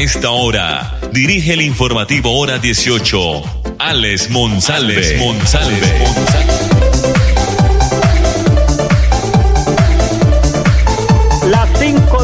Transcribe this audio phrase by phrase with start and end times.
[0.00, 3.18] A esta hora, dirige el informativo Hora 18,
[3.78, 4.94] Alex Monsalve.
[4.94, 5.76] Alex Monsalve.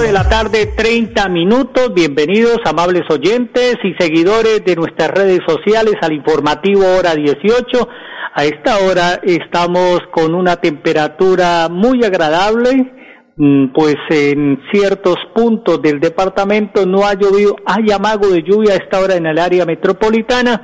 [0.00, 1.92] de la tarde, 30 minutos.
[1.92, 7.88] Bienvenidos, amables oyentes y seguidores de nuestras redes sociales al informativo hora 18.
[8.32, 12.90] A esta hora estamos con una temperatura muy agradable,
[13.36, 19.00] pues en ciertos puntos del departamento no ha llovido, hay amago de lluvia a esta
[19.00, 20.62] hora en el área metropolitana.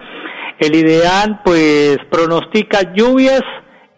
[0.58, 3.42] El ideal, pues, pronostica lluvias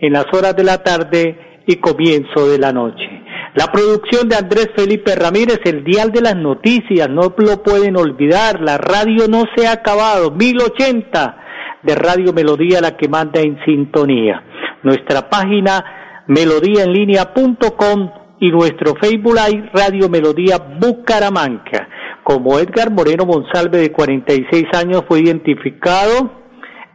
[0.00, 3.08] en las horas de la tarde y comienzo de la noche.
[3.54, 8.60] La producción de Andrés Felipe Ramírez, el dial de las noticias, no lo pueden olvidar,
[8.60, 11.36] la radio no se ha acabado, 1080
[11.82, 14.42] de Radio Melodía, la que manda en sintonía.
[14.82, 21.88] Nuestra página melodíaenlínea.com y nuestro Facebook Live Radio Melodía Bucaramanga.
[22.22, 26.44] Como Edgar Moreno Monsalve, de 46 años, fue identificado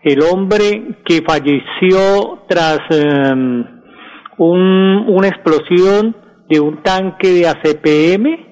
[0.02, 3.66] el hombre que falleció tras em,
[4.38, 6.16] un, una explosión
[6.50, 8.50] de un tanque de ACPM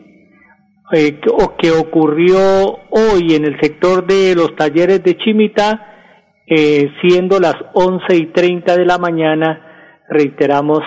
[0.94, 2.38] eh, o que ocurrió
[2.92, 5.96] hoy en el sector de los talleres de Chimita,
[6.46, 10.80] eh, siendo las once y treinta de la mañana, reiteramos,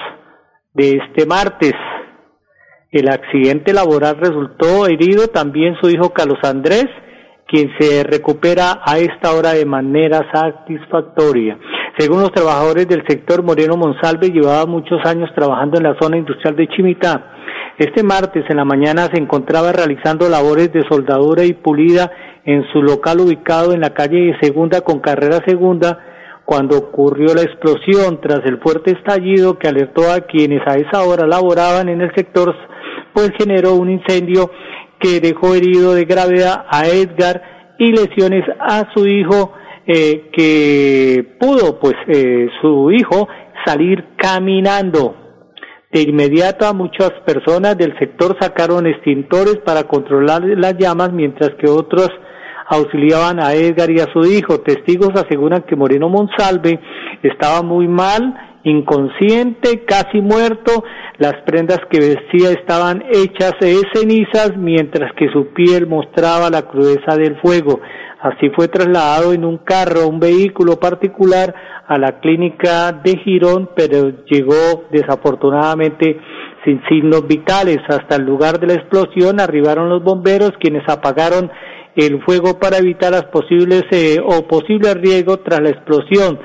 [0.72, 1.74] de este martes.
[2.92, 6.86] El accidente laboral resultó herido también su hijo Carlos Andrés,
[7.46, 11.56] quien se recupera a esta hora de manera satisfactoria.
[11.96, 16.56] Según los trabajadores del sector, Moreno Monsalve llevaba muchos años trabajando en la zona industrial
[16.56, 17.30] de Chimitá.
[17.78, 22.10] Este martes en la mañana se encontraba realizando labores de soldadura y pulida
[22.44, 25.96] en su local ubicado en la calle Segunda con carrera Segunda
[26.44, 31.24] cuando ocurrió la explosión tras el fuerte estallido que alertó a quienes a esa hora
[31.24, 32.52] laboraban en el sector,
[33.12, 34.50] pues generó un incendio
[34.98, 39.52] que dejó herido de gravedad a Edgar y lesiones a su hijo
[39.86, 43.28] eh, que pudo pues eh, su hijo
[43.64, 45.16] salir caminando.
[45.90, 51.68] De inmediato a muchas personas del sector sacaron extintores para controlar las llamas mientras que
[51.68, 52.08] otros
[52.68, 54.60] auxiliaban a Edgar y a su hijo.
[54.60, 56.78] Testigos aseguran que Moreno Monsalve
[57.22, 60.84] estaba muy mal, inconsciente, casi muerto.
[61.18, 67.16] Las prendas que vestía estaban hechas de cenizas mientras que su piel mostraba la crudeza
[67.16, 67.80] del fuego.
[68.20, 71.54] Así fue trasladado en un carro, un vehículo particular,
[71.88, 76.20] a la clínica de Girón, pero llegó desafortunadamente
[76.64, 77.78] sin signos vitales.
[77.88, 81.50] Hasta el lugar de la explosión arribaron los bomberos, quienes apagaron
[81.96, 86.38] el fuego para evitar las posibles eh, o posibles riesgos tras la explosión.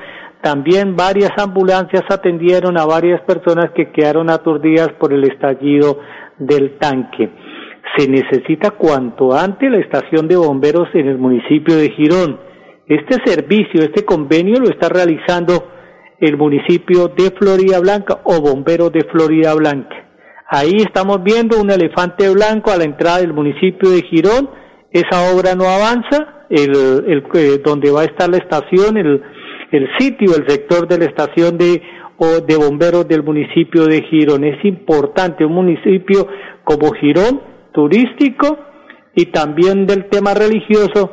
[0.46, 5.98] También varias ambulancias atendieron a varias personas que quedaron aturdidas por el estallido
[6.38, 7.28] del tanque
[7.96, 12.38] se necesita cuanto antes la estación de bomberos en el municipio de Girón.
[12.86, 15.68] Este servicio, este convenio lo está realizando
[16.20, 19.96] el municipio de Florida Blanca o bomberos de Florida Blanca.
[20.48, 24.48] Ahí estamos viendo un elefante blanco a la entrada del municipio de Girón.
[24.92, 29.20] Esa obra no avanza, el, eh, donde va a estar la estación, el,
[29.72, 31.82] el sitio, el sector de la estación de,
[32.18, 34.44] o de bomberos del municipio de Girón.
[34.44, 36.26] Es importante, un municipio
[36.64, 37.40] como Girón
[37.72, 38.58] turístico
[39.14, 41.12] y también del tema religioso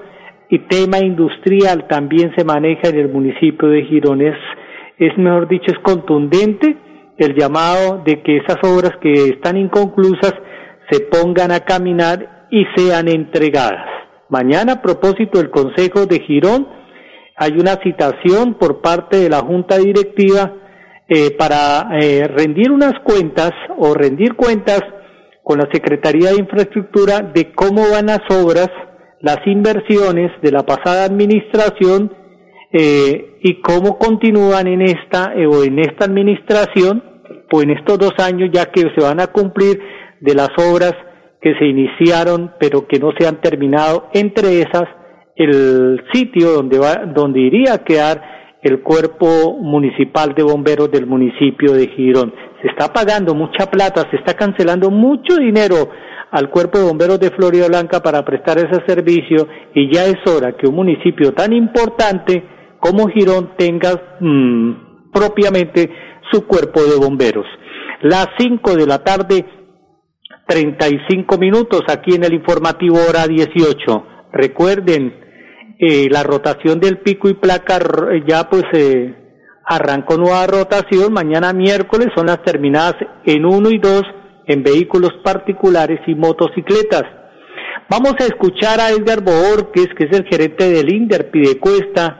[0.49, 4.21] y tema industrial también se maneja en el municipio de Girón.
[4.21, 6.77] Es, mejor dicho, es contundente
[7.17, 10.33] el llamado de que esas obras que están inconclusas
[10.89, 13.85] se pongan a caminar y sean entregadas.
[14.29, 16.67] Mañana, a propósito del Consejo de Girón,
[17.35, 20.53] hay una citación por parte de la Junta Directiva
[21.09, 24.81] eh, para eh, rendir unas cuentas o rendir cuentas
[25.43, 28.69] con la Secretaría de Infraestructura de cómo van las obras,
[29.19, 32.11] las inversiones de la pasada administración
[32.71, 37.03] eh, y cómo continúan en esta eh, o en esta administración
[37.51, 39.79] o en estos dos años ya que se van a cumplir
[40.21, 40.93] de las obras
[41.41, 44.85] que se iniciaron pero que no se han terminado entre esas
[45.35, 48.21] el sitio donde va donde iría a quedar
[48.61, 52.33] el cuerpo municipal de bomberos del municipio de Girón.
[52.61, 55.89] Se está pagando mucha plata, se está cancelando mucho dinero
[56.31, 60.53] al cuerpo de bomberos de Florida Blanca para prestar ese servicio y ya es hora
[60.53, 62.43] que un municipio tan importante
[62.79, 65.91] como Girón tenga mm, propiamente
[66.31, 67.45] su cuerpo de bomberos.
[68.01, 69.45] Las 5 de la tarde,
[70.47, 74.05] 35 minutos aquí en el informativo hora 18.
[74.33, 75.22] Recuerden,
[75.79, 77.79] eh, la rotación del pico y placa
[78.27, 79.15] ya pues eh,
[79.65, 81.13] arrancó nueva rotación.
[81.13, 84.03] Mañana miércoles son las terminadas en 1 y 2
[84.47, 87.03] en vehículos particulares y motocicletas.
[87.89, 92.19] Vamos a escuchar a Edgar Boorques, que es el gerente del INDER Pidecuesta,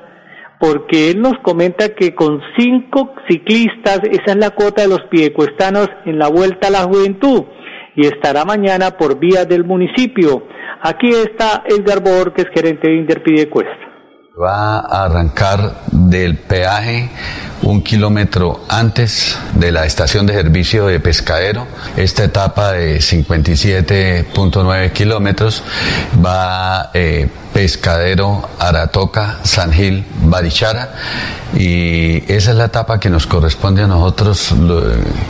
[0.60, 5.90] porque él nos comenta que con cinco ciclistas, esa es la cuota de los pidecuestanos
[6.06, 7.44] en la Vuelta a la Juventud,
[7.96, 10.48] y estará mañana por vía del municipio.
[10.86, 13.72] Aquí está Edgar Borges, gerente de Cuesta.
[14.38, 15.60] Va a arrancar
[15.94, 17.10] del peaje
[17.64, 21.66] un kilómetro antes de la estación de servicio de Pescadero.
[21.98, 25.64] Esta etapa de 57.9 kilómetros
[26.24, 30.94] va eh, Pescadero, Aratoca, San Gil, Barichara
[31.56, 34.50] y esa es la etapa que nos corresponde a nosotros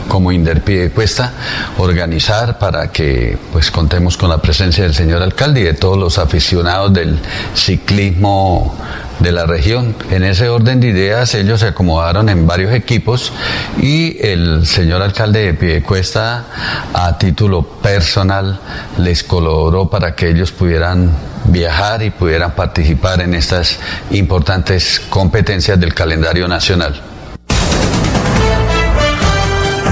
[0.08, 1.32] como Inderpide Cuesta
[1.76, 6.18] organizar para que pues contemos con la presencia del señor alcalde y de todos los
[6.18, 7.18] aficionados del
[7.54, 8.74] ciclismo
[9.20, 9.94] de la región.
[10.10, 13.32] En ese orden de ideas ellos se acomodaron en varios equipos
[13.80, 16.44] y el señor alcalde de Piedecuesta
[16.92, 18.60] a título personal
[18.98, 21.10] les colaboró para que ellos pudieran
[21.46, 23.78] viajar y pudieran participar en estas
[24.10, 27.00] importantes competencias del calendario nacional.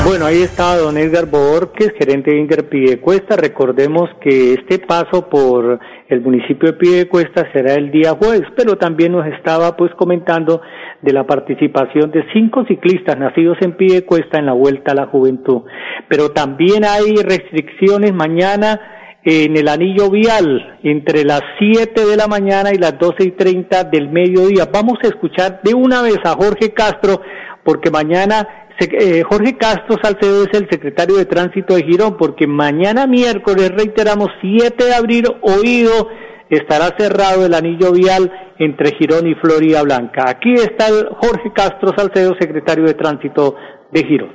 [0.04, 3.36] Bueno, ahí está don Edgar Borges, gerente de Inger Pidecuesta.
[3.36, 9.12] Recordemos que este paso por el municipio de Pidecuesta será el día jueves, pero también
[9.12, 10.60] nos estaba pues comentando
[11.00, 15.62] de la participación de cinco ciclistas nacidos en Pidecuesta en la Vuelta a la Juventud.
[16.08, 18.80] Pero también hay restricciones mañana
[19.24, 23.84] en el anillo vial entre las 7 de la mañana y las 12 y 30
[23.84, 24.68] del mediodía.
[24.72, 27.20] Vamos a escuchar de una vez a Jorge Castro
[27.64, 28.46] porque mañana
[28.78, 34.28] eh, Jorge Castro Salcedo es el secretario de Tránsito de Girón, porque mañana miércoles, reiteramos,
[34.40, 36.08] 7 de abril, oído,
[36.50, 40.28] estará cerrado el anillo vial entre Girón y Florida Blanca.
[40.28, 43.56] Aquí está el Jorge Castro Salcedo, secretario de Tránsito
[43.92, 44.30] de Girón.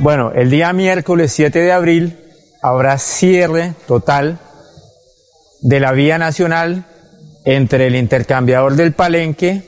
[0.00, 2.16] Bueno, el día miércoles 7 de abril
[2.62, 4.38] habrá cierre total
[5.62, 6.84] de la vía nacional
[7.44, 9.62] entre el intercambiador del Palenque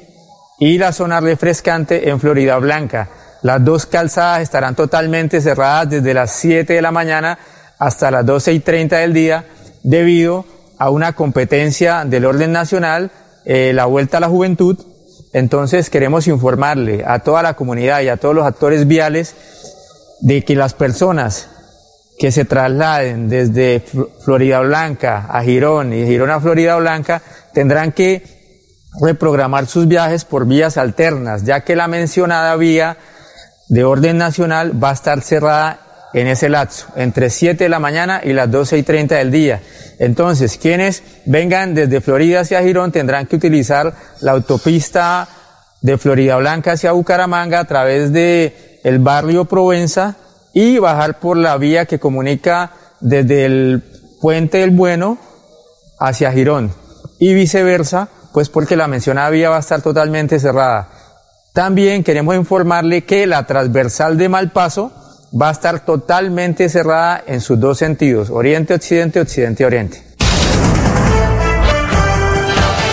[0.60, 3.08] y la zona refrescante en Florida Blanca.
[3.42, 7.38] Las dos calzadas estarán totalmente cerradas desde las 7 de la mañana
[7.78, 9.46] hasta las 12 y 30 del día
[9.82, 10.44] debido
[10.78, 13.10] a una competencia del orden nacional,
[13.46, 14.78] eh, la Vuelta a la Juventud.
[15.32, 19.34] Entonces queremos informarle a toda la comunidad y a todos los actores viales
[20.20, 21.48] de que las personas
[22.18, 23.82] que se trasladen desde
[24.22, 27.22] Florida Blanca a Girón y Girón a Florida Blanca
[27.54, 28.39] tendrán que
[29.00, 32.96] reprogramar sus viajes por vías alternas, ya que la mencionada vía
[33.68, 35.80] de orden nacional va a estar cerrada
[36.12, 39.60] en ese lapso, entre 7 de la mañana y las 12 y 30 del día.
[39.98, 45.28] Entonces, quienes vengan desde Florida hacia Girón tendrán que utilizar la autopista
[45.80, 50.16] de Florida Blanca hacia Bucaramanga a través de el barrio Provenza
[50.52, 53.84] y bajar por la vía que comunica desde el
[54.20, 55.18] Puente del Bueno
[55.98, 56.72] hacia Girón
[57.18, 60.88] y viceversa, pues porque la mencionada vía va a estar totalmente cerrada.
[61.52, 64.92] También queremos informarle que la transversal de Malpaso
[65.40, 69.98] va a estar totalmente cerrada en sus dos sentidos, oriente-occidente, occidente-oriente.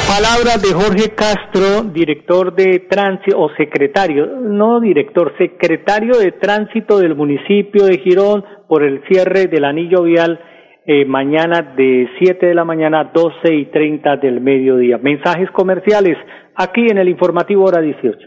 [0.08, 7.15] Palabras de Jorge Castro, director de tránsito o secretario, no director, secretario de tránsito del
[7.15, 10.39] municipio de Girón por el cierre del anillo vial
[10.88, 14.98] eh, mañana de 7 de la mañana a 12 y 30 del mediodía.
[14.98, 16.17] Mensajes comerciales
[16.56, 18.17] aquí en el informativo hora 18.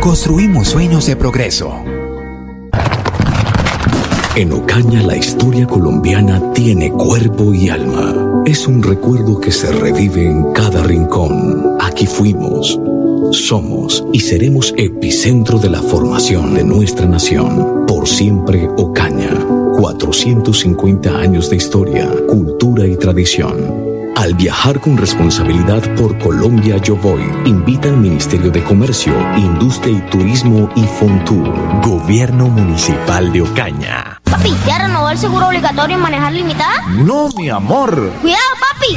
[0.00, 1.72] construimos sueños de progreso.
[4.36, 8.42] En Ocaña la historia colombiana tiene cuerpo y alma.
[8.46, 11.76] Es un recuerdo que se revive en cada rincón.
[11.80, 12.78] Aquí fuimos
[13.32, 17.86] Somos y seremos epicentro de la formación de nuestra nación.
[17.86, 19.46] Por siempre Ocaña.
[19.78, 23.81] 450 años de historia, cultura y tradición.
[24.16, 30.10] Al viajar con responsabilidad por Colombia Yo Voy, invita al Ministerio de Comercio, Industria y
[30.10, 31.52] Turismo y Fontur.
[31.82, 34.20] Gobierno Municipal de Ocaña.
[34.24, 36.86] Papi, ¿ya renovó el seguro obligatorio en manejar limitada?
[36.88, 38.12] No, mi amor.
[38.20, 38.96] Cuidado, papi.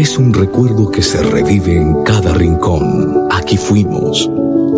[0.00, 3.28] Es un recuerdo que se revive en cada rincón.
[3.30, 4.30] Aquí fuimos,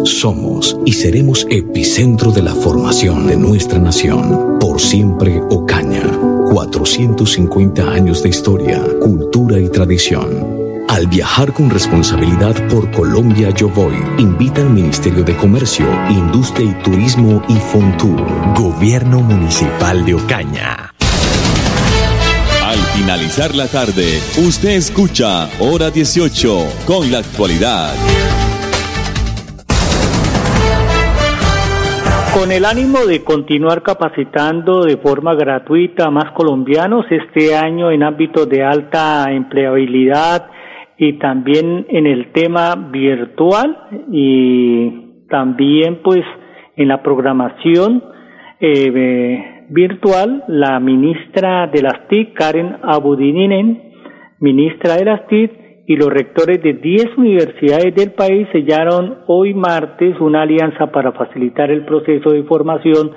[0.04, 4.58] somos y seremos epicentro de la formación de nuestra nación.
[4.58, 6.02] Por siempre Ocaña.
[6.50, 10.84] 450 años de historia, cultura y tradición.
[10.88, 16.82] Al viajar con responsabilidad por Colombia Yo Voy, invita al Ministerio de Comercio, Industria y
[16.82, 18.20] Turismo y Fontur.
[18.56, 20.91] Gobierno Municipal de Ocaña.
[23.02, 27.90] Al finalizar la tarde, usted escucha Hora 18 con la actualidad.
[32.32, 38.04] Con el ánimo de continuar capacitando de forma gratuita a más colombianos este año en
[38.04, 40.48] ámbitos de alta empleabilidad
[40.96, 46.22] y también en el tema virtual y también pues
[46.76, 48.04] en la programación
[48.60, 53.92] eh, virtual, la ministra de las TIC, Karen Abudininen,
[54.38, 60.18] ministra de las TIC, y los rectores de 10 universidades del país sellaron hoy martes
[60.20, 63.12] una alianza para facilitar el proceso de formación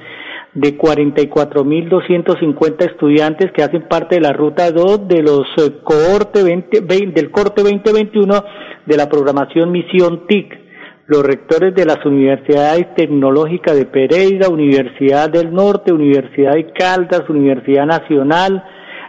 [0.55, 6.81] de 44.250 estudiantes que hacen parte de la ruta 2 de los eh, cohorte 20,
[6.81, 8.43] del corte 2021
[8.85, 10.64] de la programación Misión TIC.
[11.07, 17.85] Los rectores de las universidades tecnológicas de Pereira, Universidad del Norte, Universidad de Caldas, Universidad
[17.85, 18.63] Nacional,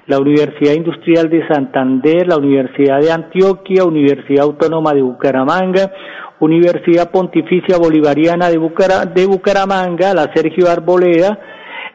[0.06, 5.90] la Universidad Industrial de Santander, la Universidad de Antioquia, Universidad Autónoma de Bucaramanga,
[6.38, 11.38] Universidad Pontificia Bolivariana de, Bucaramanga, la Sergio Arboleda,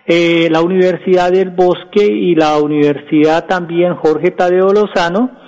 [0.08, 5.41] eh, la Universidad del Bosque y la Universidad también Jorge Tadeo Lozano,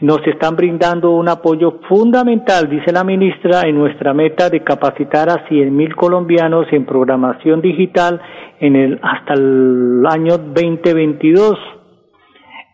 [0.00, 5.46] nos están brindando un apoyo fundamental, dice la ministra, en nuestra meta de capacitar a
[5.48, 8.20] 100.000 colombianos en programación digital
[8.60, 11.58] en el, hasta el año 2022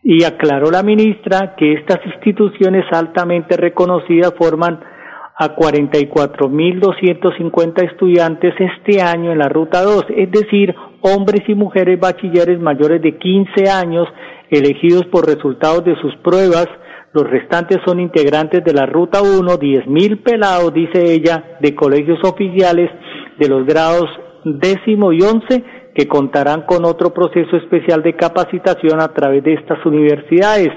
[0.08, 4.78] y aclaró la ministra que estas instituciones altamente reconocidas forman
[5.36, 12.60] a 44.250 estudiantes este año en la Ruta 2, es decir, hombres y mujeres bachilleres
[12.60, 14.06] mayores de 15 años
[14.48, 16.68] elegidos por resultados de sus pruebas.
[17.16, 22.90] Los restantes son integrantes de la Ruta 1, 10.000 pelados, dice ella, de colegios oficiales
[23.38, 24.04] de los grados
[24.44, 29.78] décimo y once que contarán con otro proceso especial de capacitación a través de estas
[29.86, 30.68] universidades.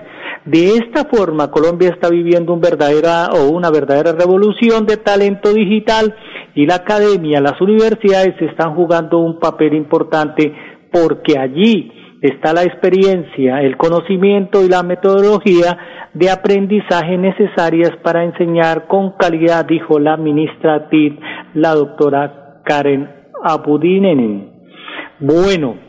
[0.45, 6.15] De esta forma, Colombia está viviendo una verdadera revolución de talento digital
[6.55, 10.53] y la academia, las universidades están jugando un papel importante
[10.89, 15.77] porque allí está la experiencia, el conocimiento y la metodología
[16.13, 21.13] de aprendizaje necesarias para enseñar con calidad, dijo la ministra TID,
[21.53, 23.09] la doctora Karen
[23.43, 24.51] Abudinen.
[25.19, 25.88] Bueno,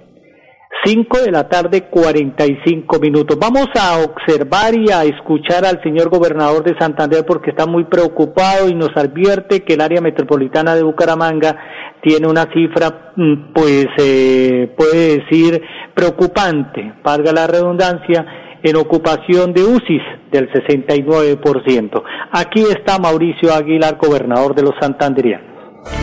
[0.85, 3.37] 5 de la tarde, 45 minutos.
[3.39, 8.69] Vamos a observar y a escuchar al señor gobernador de Santander porque está muy preocupado
[8.69, 11.57] y nos advierte que el área metropolitana de Bucaramanga
[12.03, 15.61] tiene una cifra, mm, pues, eh, puede decir,
[15.95, 18.25] preocupante, valga la redundancia,
[18.63, 22.03] en ocupación de UCIs del 69%.
[22.31, 25.49] Aquí está Mauricio Aguilar, gobernador de los santanderianos.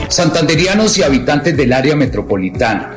[0.08, 2.97] Santanderianos y habitantes del área metropolitana.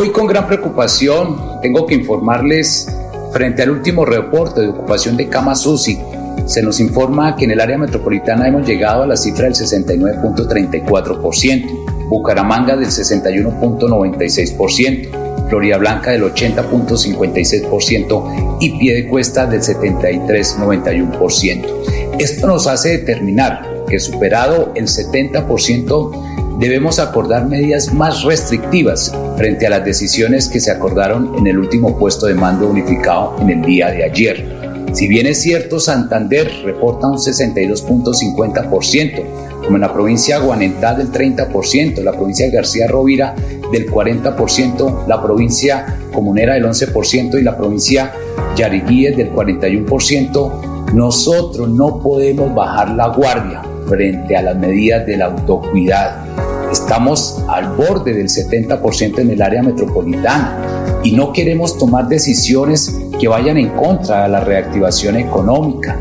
[0.00, 2.88] Hoy con gran preocupación tengo que informarles
[3.34, 6.00] frente al último reporte de ocupación de camas UCI.
[6.46, 12.08] Se nos informa que en el área metropolitana hemos llegado a la cifra del 69.34%,
[12.08, 22.16] Bucaramanga del 61.96%, Florida Blanca del 80.56% y Piedecuesta del 73.91%.
[22.18, 29.70] Esto nos hace determinar que superado el 70% debemos acordar medidas más restrictivas frente a
[29.70, 33.90] las decisiones que se acordaron en el último puesto de mando unificado en el día
[33.90, 34.60] de ayer.
[34.92, 39.24] Si bien es cierto, Santander reporta un 62.50%,
[39.64, 43.34] como en la provincia de Guanentá del 30%, la provincia de García Rovira
[43.72, 48.12] del 40%, la provincia Comunera del 11% y la provincia
[48.56, 56.39] Yariguíes del 41%, nosotros no podemos bajar la guardia frente a las medidas del autocuidado
[56.70, 63.26] Estamos al borde del 70% en el área metropolitana y no queremos tomar decisiones que
[63.26, 65.98] vayan en contra de la reactivación económica.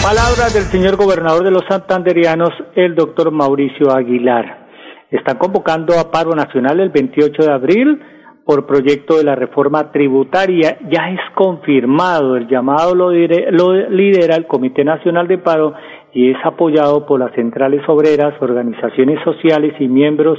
[0.00, 4.68] Palabras del señor gobernador de los santanderianos, el doctor Mauricio Aguilar.
[5.10, 8.00] Están convocando a paro nacional el 28 de abril
[8.44, 10.78] por proyecto de la reforma tributaria.
[10.88, 15.74] Ya es confirmado, el llamado lo, lo lidera el Comité Nacional de Paro
[16.14, 20.38] y es apoyado por las centrales obreras, organizaciones sociales y miembros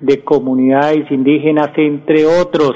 [0.00, 2.72] de comunidades indígenas, entre otros.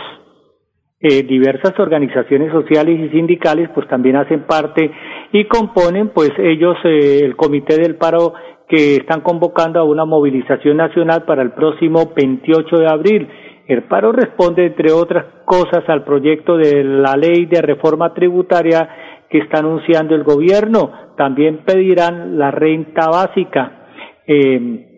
[0.98, 4.90] Eh, diversas organizaciones sociales y sindicales pues también hacen parte
[5.30, 8.32] y componen pues ellos eh, el comité del paro
[8.66, 13.28] que están convocando a una movilización nacional para el próximo 28 de abril.
[13.68, 18.88] El paro responde, entre otras cosas, al proyecto de la ley de reforma tributaria
[19.28, 21.05] que está anunciando el gobierno.
[21.16, 23.86] También pedirán la renta básica.
[24.26, 24.96] Eh,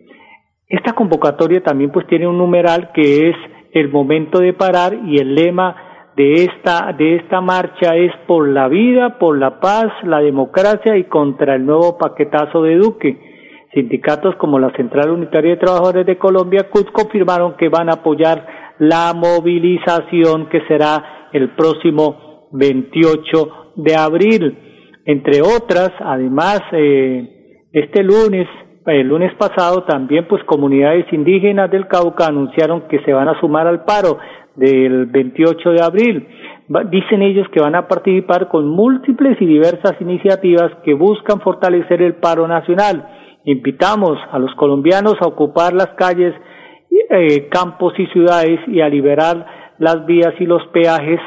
[0.68, 3.36] esta convocatoria también pues tiene un numeral que es
[3.72, 5.76] el momento de parar y el lema
[6.16, 11.04] de esta, de esta marcha es por la vida, por la paz, la democracia y
[11.04, 13.18] contra el nuevo paquetazo de Duque.
[13.72, 18.74] Sindicatos como la Central Unitaria de Trabajadores de Colombia CUT confirmaron que van a apoyar
[18.78, 24.67] la movilización que será el próximo 28 de abril.
[25.08, 28.46] Entre otras, además, eh, este lunes,
[28.84, 33.66] el lunes pasado también pues comunidades indígenas del Cauca anunciaron que se van a sumar
[33.66, 34.18] al paro
[34.54, 36.28] del 28 de abril.
[36.90, 42.16] Dicen ellos que van a participar con múltiples y diversas iniciativas que buscan fortalecer el
[42.16, 43.08] paro nacional.
[43.46, 46.34] Invitamos a los colombianos a ocupar las calles,
[47.08, 49.46] eh, campos y ciudades y a liberar
[49.78, 51.20] las vías y los peajes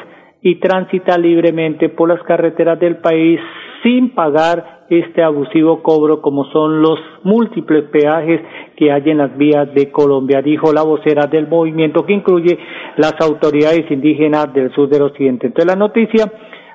[0.43, 3.39] y transita libremente por las carreteras del país
[3.83, 8.41] sin pagar este abusivo cobro como son los múltiples peajes
[8.75, 12.57] que hay en las vías de Colombia, dijo la vocera del movimiento que incluye
[12.97, 15.47] las autoridades indígenas del sur del occidente.
[15.47, 16.25] Entonces la noticia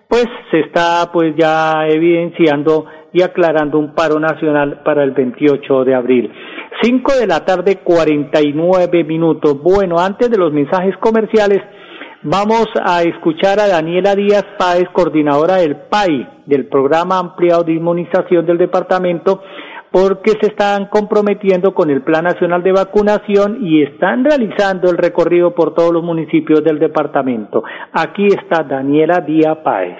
[0.08, 5.94] pues se está pues ya evidenciando y aclarando un paro nacional para el 28 de
[5.94, 6.30] abril.
[6.82, 9.60] Cinco de la tarde, 49 minutos.
[9.62, 11.62] Bueno, antes de los mensajes comerciales,
[12.22, 18.46] Vamos a escuchar a Daniela Díaz Páez, coordinadora del PAI, del Programa Ampliado de Inmunización
[18.46, 19.42] del Departamento,
[19.92, 25.54] porque se están comprometiendo con el Plan Nacional de Vacunación y están realizando el recorrido
[25.54, 27.62] por todos los municipios del departamento.
[27.92, 29.98] Aquí está Daniela Díaz Páez.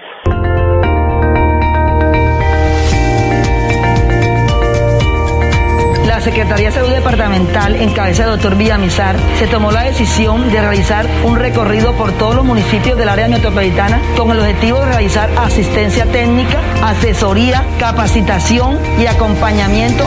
[6.06, 10.60] La Secretaría de Salud Departamental, en cabeza del doctor Villamizar, se tomó la decisión de
[10.60, 15.30] realizar un recorrido por todos los municipios del área metropolitana con el objetivo de realizar
[15.36, 20.04] asistencia técnica, asesoría, capacitación y acompañamiento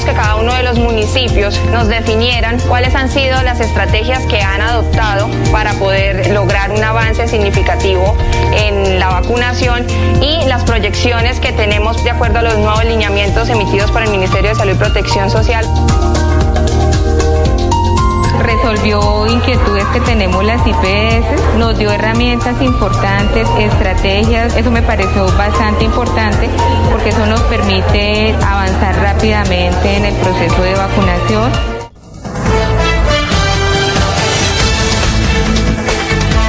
[0.00, 4.62] que cada uno de los municipios nos definieran cuáles han sido las estrategias que han
[4.62, 8.16] adoptado para poder lograr un avance significativo
[8.52, 9.86] en la vacunación
[10.22, 14.50] y las proyecciones que tenemos de acuerdo a los nuevos lineamientos emitidos por el Ministerio
[14.50, 15.66] de Salud y Protección Social
[18.42, 25.84] resolvió inquietudes que tenemos las IPS, nos dio herramientas importantes, estrategias, eso me pareció bastante
[25.84, 26.48] importante
[26.90, 31.72] porque eso nos permite avanzar rápidamente en el proceso de vacunación.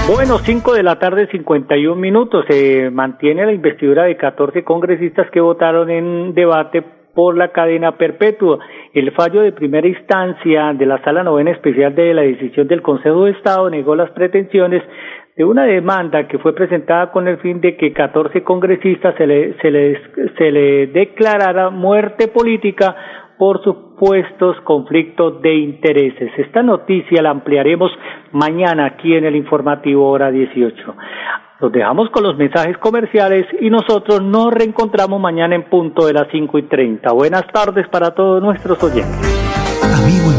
[0.08, 2.46] Bueno, 5 de la tarde, 51 minutos.
[2.48, 8.60] Se mantiene la investidura de 14 congresistas que votaron en debate por la cadena perpetua.
[8.94, 13.26] El fallo de primera instancia de la Sala Novena Especial de la decisión del Consejo
[13.26, 14.84] de Estado negó las pretensiones
[15.36, 19.58] de una demanda que fue presentada con el fin de que 14 congresistas se le,
[19.64, 19.98] se les,
[20.38, 22.96] se le declarara muerte política
[23.40, 26.32] por supuestos conflictos de intereses.
[26.38, 27.92] Esta noticia la ampliaremos
[28.32, 30.96] mañana aquí en el informativo hora 18.
[31.64, 36.28] Los dejamos con los mensajes comerciales y nosotros nos reencontramos mañana en punto de las
[36.30, 37.14] 5 y 30.
[37.14, 39.63] Buenas tardes para todos nuestros oyentes.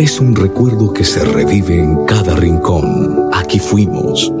[0.00, 3.28] Es un recuerdo que se revive en cada rincón.
[3.34, 4.32] Aquí fuimos,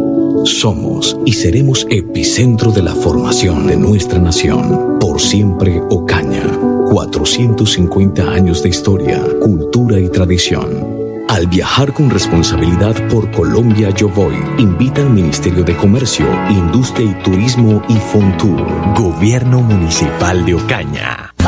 [0.46, 4.98] somos y seremos epicentro de la formación de nuestra nación.
[4.98, 6.44] Por siempre Ocaña.
[6.90, 11.26] 450 años de historia, cultura y tradición.
[11.28, 17.22] Al viajar con responsabilidad por Colombia Yo Voy, invita al Ministerio de Comercio, Industria y
[17.22, 18.64] Turismo y Fontur.
[18.96, 21.29] Gobierno Municipal de Ocaña.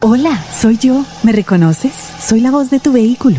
[0.00, 1.04] Hola, soy yo.
[1.22, 1.92] ¿Me reconoces?
[2.20, 3.38] Soy la voz de tu vehículo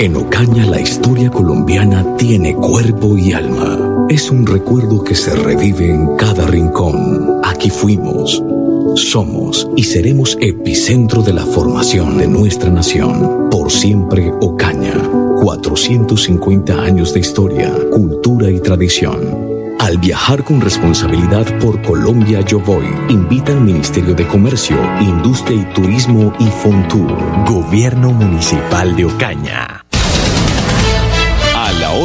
[0.00, 4.06] En Ocaña la historia colombiana tiene cuerpo y alma.
[4.08, 7.40] es un recuerdo que se revive en cada rincón.
[7.42, 8.40] Aquí fuimos,
[8.94, 13.48] somos y seremos epicentro de la formación de nuestra nación.
[13.50, 14.94] Por siempre Ocaña.
[15.42, 19.48] 450 años de historia, cultura y tradición.
[19.80, 25.74] Al viajar con responsabilidad por Colombia Yo Voy, invita al Ministerio de Comercio, Industria y
[25.74, 27.12] Turismo y Fontur.
[27.48, 29.87] Gobierno Municipal de Ocaña.